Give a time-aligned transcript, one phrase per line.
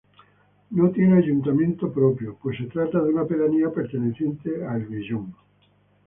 [0.71, 5.35] No tiene ayuntamiento propio, pues se trata de una pedanía perteneciente a El Vellón.